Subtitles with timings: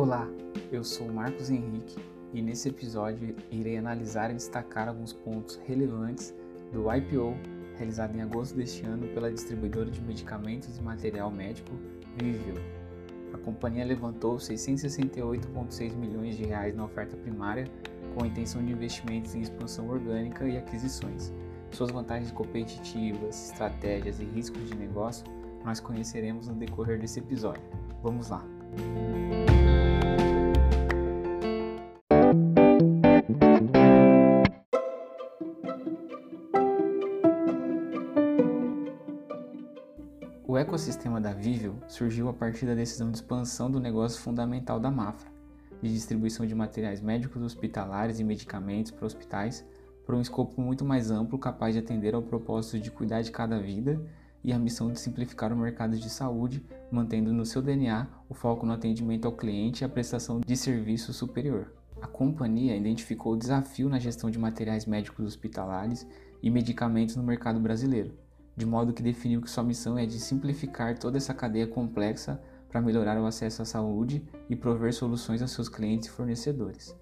[0.00, 0.28] Olá,
[0.70, 1.96] eu sou Marcos Henrique
[2.32, 6.32] e nesse episódio irei analisar e destacar alguns pontos relevantes
[6.72, 7.36] do IPO
[7.76, 11.72] realizado em agosto deste ano pela distribuidora de medicamentos e material médico
[12.16, 12.54] Vivio.
[13.34, 17.64] A companhia levantou 668,6 milhões de reais na oferta primária
[18.14, 21.32] com a intenção de investimentos em expansão orgânica e aquisições.
[21.72, 25.24] Suas vantagens competitivas, estratégias e riscos de negócio
[25.64, 27.64] nós conheceremos no decorrer desse episódio.
[28.00, 28.46] Vamos lá!
[40.78, 45.28] Ecossistema da Vivio surgiu a partir da decisão de expansão do negócio fundamental da Mafra,
[45.82, 49.66] de distribuição de materiais médicos hospitalares e medicamentos para hospitais,
[50.06, 53.58] por um escopo muito mais amplo capaz de atender ao propósito de cuidar de cada
[53.58, 54.00] vida
[54.44, 58.64] e a missão de simplificar o mercado de saúde, mantendo no seu DNA o foco
[58.64, 61.72] no atendimento ao cliente e a prestação de serviço superior.
[62.00, 66.06] A companhia identificou o desafio na gestão de materiais médicos hospitalares
[66.40, 68.14] e medicamentos no mercado brasileiro,
[68.58, 72.80] de modo que definiu que sua missão é de simplificar toda essa cadeia complexa para
[72.80, 74.20] melhorar o acesso à saúde
[74.50, 76.92] e prover soluções a seus clientes e fornecedores.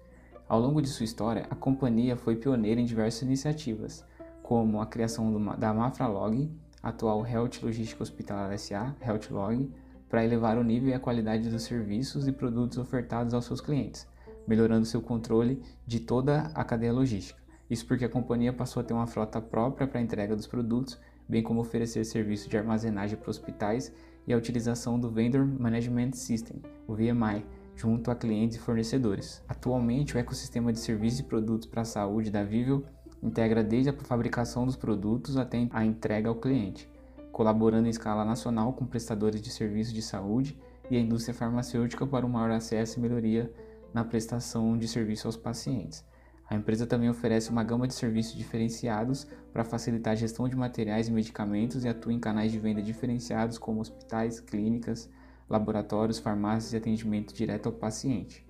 [0.47, 4.05] Ao longo de sua história, a companhia foi pioneira em diversas iniciativas,
[4.43, 6.47] como a criação da Mafralog,
[6.83, 9.67] atual Health Logística Hospitalar SA, HealthLog,
[10.07, 14.07] para elevar o nível e a qualidade dos serviços e produtos ofertados aos seus clientes,
[14.47, 17.41] melhorando seu controle de toda a cadeia logística.
[17.67, 21.43] Isso porque a companhia passou a ter uma frota própria para entrega dos produtos, bem
[21.43, 23.91] como oferecer serviço de armazenagem para hospitais
[24.25, 29.43] e a utilização do Vendor Management System, o VMI, junto a clientes e fornecedores.
[29.47, 32.83] Atualmente, o ecossistema de serviços e produtos para a saúde da Vivel
[33.21, 36.89] integra desde a fabricação dos produtos até a entrega ao cliente,
[37.31, 40.57] colaborando em escala nacional com prestadores de serviços de saúde
[40.89, 43.51] e a indústria farmacêutica para um maior acesso e melhoria
[43.93, 46.05] na prestação de serviço aos pacientes.
[46.49, 51.09] A empresa também oferece uma gama de serviços diferenciados para facilitar a gestão de materiais
[51.09, 55.09] e medicamentos e atua em canais de venda diferenciados como hospitais, clínicas,
[55.49, 58.45] laboratórios, farmácias e atendimento direto ao paciente.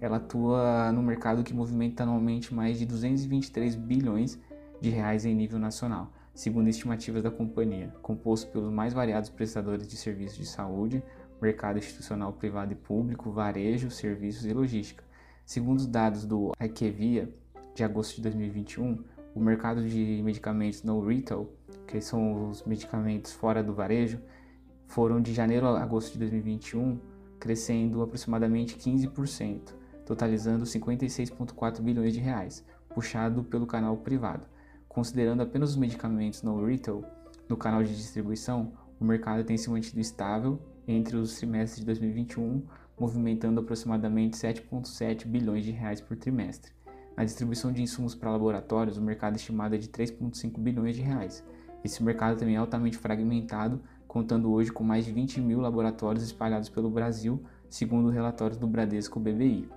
[0.00, 4.38] Ela atua no mercado que movimenta anualmente mais de 223 bilhões
[4.78, 9.96] de reais em nível nacional, segundo estimativas da companhia, composto pelos mais variados prestadores de
[9.96, 11.02] serviços de saúde,
[11.40, 15.02] mercado institucional privado e público, varejo, serviços e logística.
[15.44, 17.28] Segundo os dados do IQVIA,
[17.74, 21.50] de agosto de 2021, o mercado de medicamentos no retail,
[21.86, 24.20] que são os medicamentos fora do varejo,
[24.86, 26.98] foram de janeiro a agosto de 2021
[27.44, 29.74] crescendo aproximadamente 15%,
[30.06, 34.46] totalizando 56,4 bilhões de reais, puxado pelo canal privado.
[34.88, 37.04] Considerando apenas os medicamentos no retail,
[37.46, 42.62] no canal de distribuição, o mercado tem se mantido estável entre os trimestres de 2021,
[42.98, 46.72] movimentando aproximadamente 7,7 bilhões de reais por trimestre.
[47.16, 51.44] Na distribuição de insumos para laboratórios, o mercado estimado é de 3,5 bilhões de reais.
[51.84, 56.68] Esse mercado também é altamente fragmentado, contando hoje com mais de 20 mil laboratórios espalhados
[56.68, 59.68] pelo Brasil, segundo relatórios do Bradesco BBI.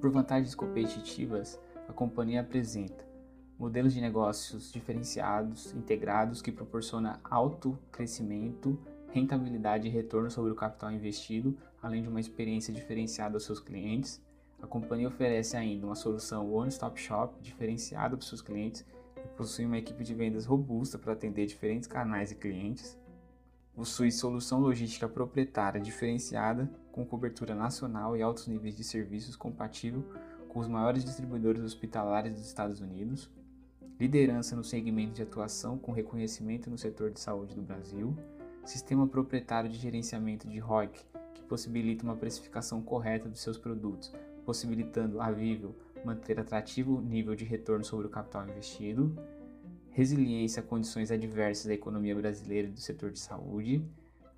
[0.00, 1.60] Por vantagens competitivas,
[1.92, 3.06] a companhia apresenta
[3.58, 8.78] modelos de negócios diferenciados, integrados, que proporciona alto crescimento,
[9.10, 14.22] rentabilidade e retorno sobre o capital investido, além de uma experiência diferenciada aos seus clientes.
[14.62, 18.86] A companhia oferece ainda uma solução one-stop shop diferenciada para os seus clientes
[19.22, 22.98] e possui uma equipe de vendas robusta para atender diferentes canais e clientes.
[23.74, 30.02] Possui solução logística proprietária diferenciada, com cobertura nacional e altos níveis de serviços compatível
[30.52, 33.30] com os maiores distribuidores hospitalares dos Estados Unidos,
[33.98, 38.14] liderança no segmento de atuação com reconhecimento no setor de saúde do Brasil,
[38.62, 44.12] sistema proprietário de gerenciamento de ROIC, que possibilita uma precificação correta dos seus produtos,
[44.44, 49.16] possibilitando a Vivo manter atrativo nível de retorno sobre o capital investido,
[49.90, 53.82] resiliência a condições adversas da economia brasileira e do setor de saúde,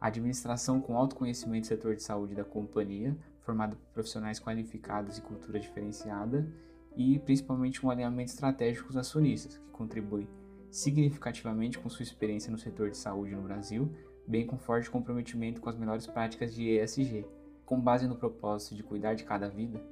[0.00, 5.22] administração com alto conhecimento do setor de saúde da companhia, formada por profissionais qualificados e
[5.22, 6.48] cultura diferenciada,
[6.96, 10.28] e principalmente um alinhamento estratégico com os acionistas, que contribui
[10.70, 13.92] significativamente com sua experiência no setor de saúde no Brasil,
[14.26, 17.26] bem com forte comprometimento com as melhores práticas de ESG.
[17.64, 19.82] Com base no propósito de cuidar de cada vida,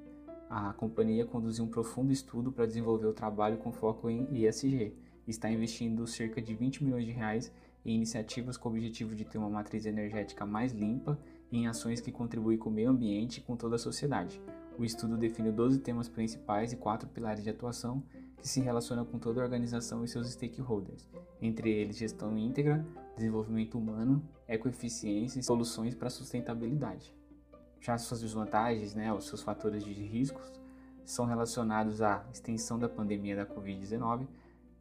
[0.48, 4.94] a companhia conduziu um profundo estudo para desenvolver o trabalho com foco em ESG
[5.26, 7.52] e está investindo cerca de 20 milhões de reais
[7.84, 11.18] em iniciativas com o objetivo de ter uma matriz energética mais limpa
[11.56, 14.40] em ações que contribuem com o meio ambiente e com toda a sociedade.
[14.78, 18.02] o estudo define 12 temas principais e quatro pilares de atuação
[18.38, 21.06] que se relacionam com toda a organização e seus stakeholders,
[21.40, 22.84] entre eles gestão íntegra,
[23.14, 27.14] desenvolvimento humano, ecoeficiência e soluções para sustentabilidade.
[27.80, 30.52] Já suas desvantagens, né, os seus fatores de riscos,
[31.04, 34.26] são relacionados à extensão da pandemia da Covid-19,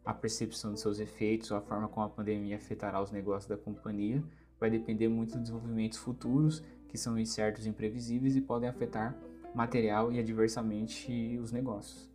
[0.06, 4.24] a percepção de seus efeitos a forma como a pandemia afetará os negócios da companhia
[4.62, 9.18] vai depender muito dos desenvolvimentos futuros, que são incertos e imprevisíveis e podem afetar
[9.56, 12.08] material e adversamente os negócios.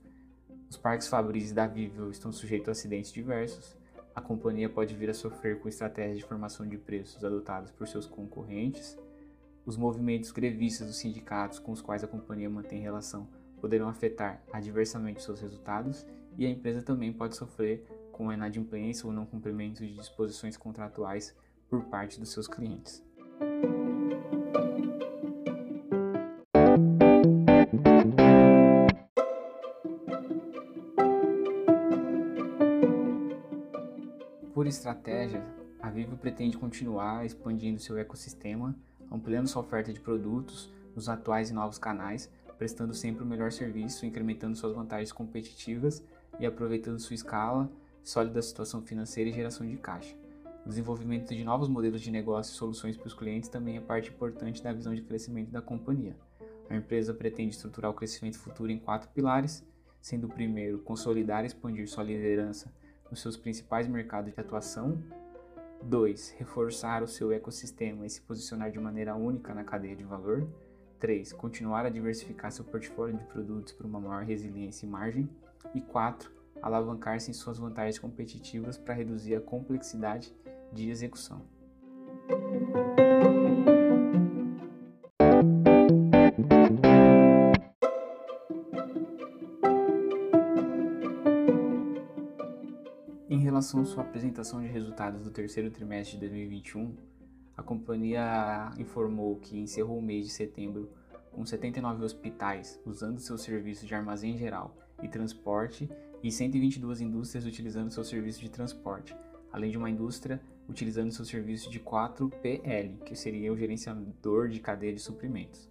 [0.71, 3.77] Os parques fabris da Vivo estão sujeitos a acidentes diversos.
[4.15, 8.07] A companhia pode vir a sofrer com estratégias de formação de preços adotadas por seus
[8.07, 8.97] concorrentes.
[9.65, 13.29] Os movimentos grevistas dos sindicatos com os quais a companhia mantém relação
[13.61, 16.07] poderão afetar adversamente seus resultados
[16.39, 21.35] e a empresa também pode sofrer com a inadimplência ou não cumprimento de disposições contratuais
[21.69, 23.05] por parte dos seus clientes.
[34.55, 35.45] Por estratégia,
[35.81, 38.75] a Vivo pretende continuar expandindo seu ecossistema,
[39.11, 44.07] ampliando sua oferta de produtos nos atuais e novos canais, prestando sempre o melhor serviço,
[44.07, 46.03] incrementando suas vantagens competitivas
[46.41, 47.71] e aproveitando sua escala,
[48.03, 50.26] sólida situação financeira e geração de caixa.
[50.67, 54.11] O desenvolvimento de novos modelos de negócio e soluções para os clientes também é parte
[54.11, 56.17] importante da visão de crescimento da companhia.
[56.69, 59.65] A empresa pretende estruturar o crescimento futuro em quatro pilares,
[60.01, 62.75] sendo o primeiro consolidar e expandir sua liderança
[63.09, 65.01] nos seus principais mercados de atuação.
[65.85, 66.31] 2.
[66.37, 70.49] Reforçar o seu ecossistema e se posicionar de maneira única na cadeia de valor.
[70.99, 71.33] 3.
[71.33, 75.31] Continuar a diversificar seu portfólio de produtos para uma maior resiliência e margem.
[75.73, 76.29] E 4.
[76.61, 80.35] Alavancar-se em suas vantagens competitivas para reduzir a complexidade
[80.73, 81.43] de execução.
[93.29, 96.95] Em relação à sua apresentação de resultados do terceiro trimestre de 2021,
[97.57, 100.91] a companhia informou que encerrou o mês de setembro
[101.33, 105.89] com 79 hospitais usando seu serviço de armazém geral e transporte
[106.23, 109.17] e 122 indústrias utilizando seu serviço de transporte,
[109.53, 114.93] além de uma indústria utilizando seu serviço de 4PL, que seria o gerenciador de cadeia
[114.93, 115.69] de suprimentos,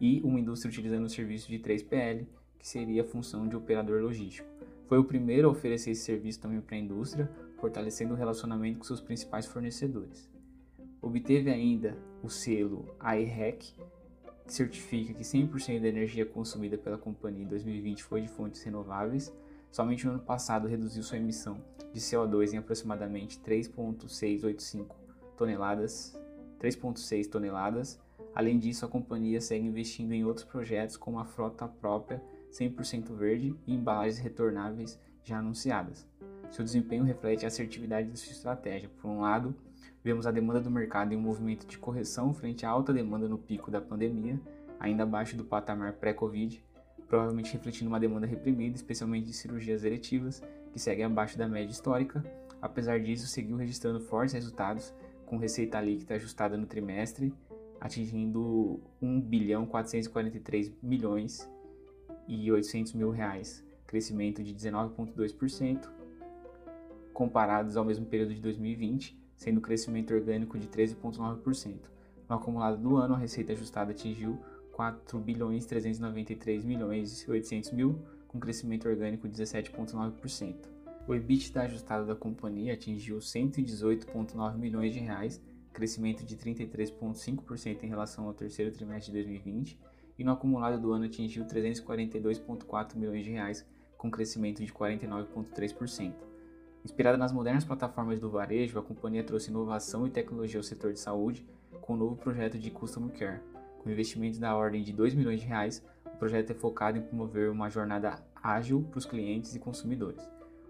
[0.00, 2.26] e uma indústria utilizando o serviço de 3PL,
[2.58, 4.48] que seria a função de operador logístico.
[4.86, 8.84] Foi o primeiro a oferecer esse serviço também para a indústria, fortalecendo o relacionamento com
[8.84, 10.30] seus principais fornecedores.
[11.00, 13.74] Obteve ainda o selo AEREC,
[14.46, 19.32] que certifica que 100% da energia consumida pela companhia em 2020 foi de fontes renováveis,
[19.70, 21.62] Somente no ano passado reduziu sua emissão
[21.92, 24.96] de CO2 em aproximadamente 3,685
[25.36, 26.18] toneladas,
[26.60, 28.00] 3,6 toneladas.
[28.34, 32.22] Além disso, a companhia segue investindo em outros projetos como a frota própria
[32.52, 36.06] 100% verde e embalagens retornáveis já anunciadas.
[36.50, 38.88] Seu desempenho reflete a assertividade de sua estratégia.
[39.00, 39.54] Por um lado,
[40.02, 43.38] vemos a demanda do mercado em um movimento de correção frente à alta demanda no
[43.38, 44.40] pico da pandemia,
[44.80, 46.62] ainda abaixo do patamar pré-Covid,
[47.08, 52.22] provavelmente refletindo uma demanda reprimida, especialmente de cirurgias eletivas, que segue abaixo da média histórica.
[52.60, 54.94] Apesar disso, seguiu registrando fortes resultados,
[55.24, 57.34] com receita líquida ajustada no trimestre,
[57.80, 61.50] atingindo 1 bilhão 443 milhões
[62.26, 65.88] e 800 mil reais, crescimento de 19,2%,
[67.12, 71.76] comparados ao mesmo período de 2020, sendo crescimento orgânico de 13,9%.
[72.28, 74.38] No acumulado do ano, a receita ajustada atingiu
[74.78, 80.54] 4 bilhões 393 milhões e 800 mil, com crescimento orgânico de 17,9%.
[81.04, 85.42] O EBITDA ajustado da companhia atingiu 118,9 milhões de reais,
[85.72, 89.80] crescimento de 33,5% em relação ao terceiro trimestre de 2020,
[90.16, 93.66] e no acumulado do ano atingiu 342,4 milhões de reais,
[93.96, 96.14] com crescimento de 49,3%.
[96.84, 101.00] Inspirada nas modernas plataformas do varejo, a companhia trouxe inovação e tecnologia ao setor de
[101.00, 101.44] saúde
[101.80, 103.40] com o um novo projeto de Customer Care,
[103.88, 107.50] com investimentos da ordem de 2 milhões de reais, o projeto é focado em promover
[107.50, 110.22] uma jornada ágil para os clientes e consumidores.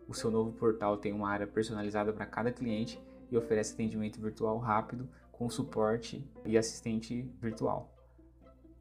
[0.06, 4.56] O seu novo portal tem uma área personalizada para cada cliente e oferece atendimento virtual
[4.58, 7.92] rápido com suporte e assistente virtual.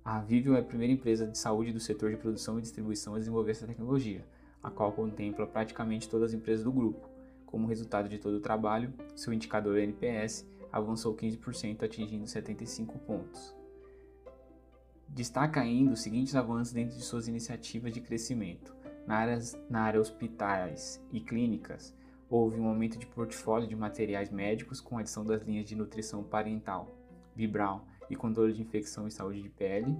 [0.06, 3.20] A Vivio é a primeira empresa de saúde do setor de produção e distribuição a
[3.20, 4.24] desenvolver essa tecnologia,
[4.62, 7.10] a qual contempla praticamente todas as empresas do grupo.
[7.48, 13.57] Como resultado de todo o trabalho, seu indicador NPS avançou 15%, atingindo 75 pontos.
[15.10, 18.76] Destaca ainda os seguintes avanços dentro de suas iniciativas de crescimento.
[19.06, 21.96] Na área, na área hospitais e clínicas,
[22.30, 26.94] houve um aumento de portfólio de materiais médicos com adição das linhas de nutrição parental,
[27.36, 29.96] Vibral e controle de infecção e saúde de pele.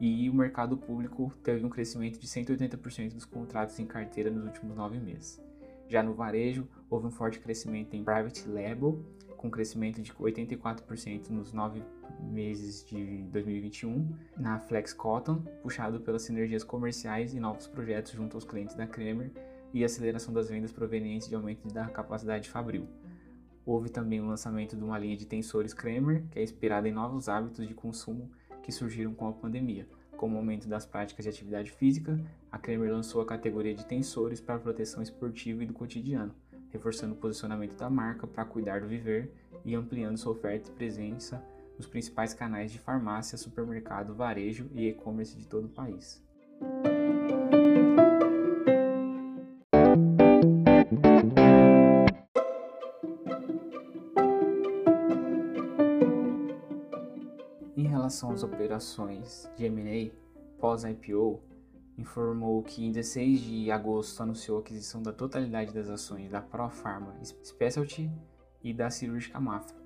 [0.00, 4.76] e o mercado público teve um crescimento de 180% dos contratos em carteira nos últimos
[4.76, 5.40] nove meses.
[5.88, 9.00] Já no varejo, houve um forte crescimento em private label,
[9.44, 11.82] com crescimento de 84% nos nove
[12.18, 18.44] meses de 2021, na Flex Cotton, puxado pelas sinergias comerciais e novos projetos junto aos
[18.46, 19.30] clientes da Kremer
[19.74, 22.88] e aceleração das vendas provenientes de aumento da capacidade fabril.
[23.66, 27.28] Houve também o lançamento de uma linha de tensores Kremer, que é inspirada em novos
[27.28, 28.30] hábitos de consumo
[28.62, 29.86] que surgiram com a pandemia,
[30.16, 32.18] como o aumento das práticas de atividade física,
[32.50, 36.34] a Kremer lançou a categoria de tensores para proteção esportiva e do cotidiano,
[36.74, 39.32] reforçando o posicionamento da marca para cuidar do viver
[39.64, 41.40] e ampliando sua oferta e presença
[41.78, 46.20] nos principais canais de farmácia, supermercado, varejo e e-commerce de todo o país.
[57.76, 60.10] Em relação às operações de M&A
[60.60, 61.40] pós-IPO,
[61.96, 67.14] informou que em 16 de agosto anunciou a aquisição da totalidade das ações da Profarma
[67.22, 68.10] Specialty
[68.62, 69.76] e da Cirúrgica Mafra.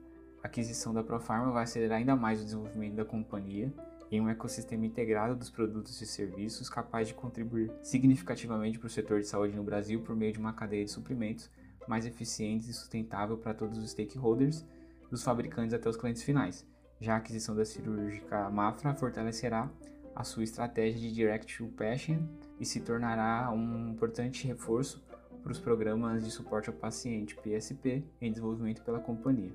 [0.43, 3.73] A aquisição da Profarma vai acelerar ainda mais o desenvolvimento da companhia
[4.11, 9.21] em um ecossistema integrado dos produtos e serviços capaz de contribuir significativamente para o setor
[9.21, 11.51] de saúde no Brasil por meio de uma cadeia de suprimentos
[11.87, 14.65] mais eficiente e sustentável para todos os stakeholders,
[15.11, 16.67] dos fabricantes até os clientes finais.
[17.01, 19.71] Já a aquisição da cirúrgica Mafra fortalecerá
[20.15, 22.23] a sua estratégia de Direct to Patient
[22.59, 25.03] e se tornará um importante reforço
[25.43, 29.53] para os programas de suporte ao paciente PSP em desenvolvimento pela companhia.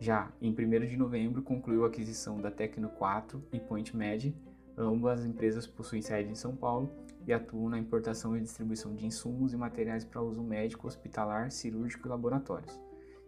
[0.00, 4.34] Já em 1 de novembro concluiu a aquisição da Tecno 4 e Point Med,
[4.76, 6.90] ambas as empresas possuem sede em São Paulo
[7.26, 12.08] e atuam na importação e distribuição de insumos e materiais para uso médico, hospitalar, cirúrgico
[12.08, 12.80] e laboratórios.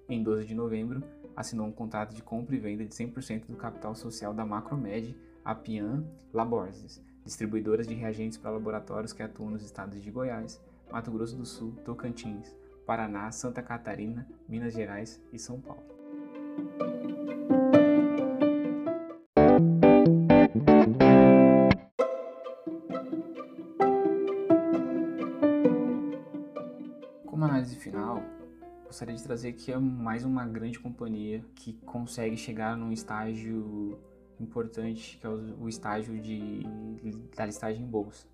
[0.08, 1.02] Em 12 de novembro,
[1.36, 5.54] assinou um contrato de compra e venda de 100% do capital social da Macromed a
[5.54, 10.60] Pian Laborses, distribuidoras de reagentes para laboratórios que atuam nos estados de Goiás,
[10.90, 12.54] Mato Grosso do Sul, Tocantins,
[12.86, 15.82] Paraná, Santa Catarina, Minas Gerais e São Paulo.
[27.26, 28.22] Como análise final,
[28.86, 33.98] gostaria de trazer é mais uma grande companhia que consegue chegar num estágio
[34.40, 36.62] importante, que é o, estágio de,
[37.36, 38.26] da listagem em bolsa.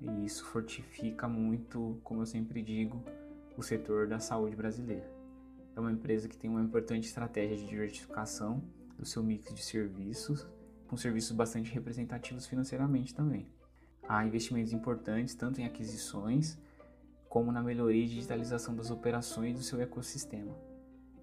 [0.00, 3.02] E isso fortifica muito, como eu sempre digo,
[3.56, 5.10] o setor da saúde brasileira.
[5.74, 8.62] É uma empresa que tem uma importante estratégia de diversificação
[8.98, 10.46] do seu mix de serviços,
[10.86, 13.46] com serviços bastante representativos financeiramente também.
[14.08, 16.58] Há investimentos importantes tanto em aquisições
[17.28, 20.56] como na melhoria e digitalização das operações do seu ecossistema.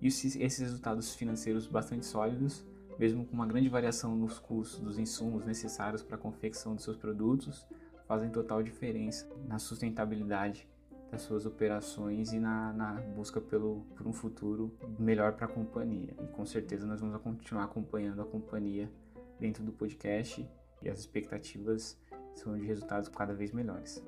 [0.02, 2.66] E esses resultados financeiros bastante sólidos
[2.98, 6.98] mesmo com uma grande variação nos custos dos insumos necessários para a confecção de seus
[6.98, 7.66] produtos,
[8.08, 10.68] fazem total diferença na sustentabilidade
[11.12, 16.16] das suas operações e na, na busca pelo, por um futuro melhor para a companhia.
[16.20, 18.92] E com certeza nós vamos continuar acompanhando a companhia
[19.40, 20.48] dentro do podcast
[20.82, 22.00] e as expectativas
[22.34, 24.04] são de resultados cada vez melhores.